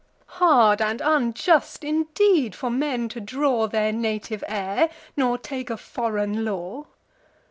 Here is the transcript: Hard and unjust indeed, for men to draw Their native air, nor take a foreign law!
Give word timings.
Hard 0.41 0.81
and 0.81 0.99
unjust 0.99 1.83
indeed, 1.83 2.55
for 2.55 2.71
men 2.71 3.07
to 3.09 3.21
draw 3.21 3.67
Their 3.67 3.91
native 3.93 4.43
air, 4.47 4.89
nor 5.15 5.37
take 5.37 5.69
a 5.69 5.77
foreign 5.77 6.43
law! 6.43 6.87